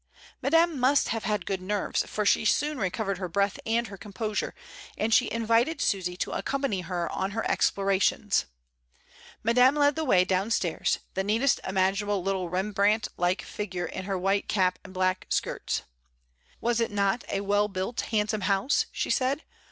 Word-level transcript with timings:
Madame 0.41 0.79
must 0.79 1.09
have 1.09 1.25
had 1.25 1.45
good 1.45 1.61
nerves, 1.61 2.01
for 2.07 2.25
she 2.25 2.43
soon 2.43 2.79
recovered 2.79 3.19
her 3.19 3.29
breath 3.29 3.59
and 3.67 3.85
her 3.85 3.97
composure, 3.97 4.55
and 4.97 5.13
she 5.13 5.29
invited 5.31 5.79
Susy 5.79 6.17
to 6.17 6.31
accompany 6.31 6.81
her 6.81 7.07
on 7.11 7.29
her 7.37 7.45
explora 7.47 8.01
tions. 8.01 8.47
Madame 9.43 9.75
led 9.75 9.95
the 9.95 10.03
way 10.03 10.25
downstairs, 10.25 10.97
the 11.13 11.23
neatest 11.23 11.59
imaginable 11.67 12.23
little 12.23 12.49
Rembrandt 12.49 13.09
like 13.15 13.43
figure 13.43 13.85
in 13.85 14.05
her 14.05 14.17
white 14.17 14.51
76 14.51 14.55
MRS. 14.55 14.55
DYMOND. 14.55 14.73
cap 14.73 14.79
and 14.83 14.93
black 14.95 15.27
skirts. 15.29 15.83
"Was 16.59 16.79
it 16.79 16.89
not 16.89 17.23
a 17.29 17.41
well 17.41 17.67
built 17.67 18.01
handsome 18.01 18.41
house?" 18.41 18.87
she 18.91 19.11
said. 19.11 19.43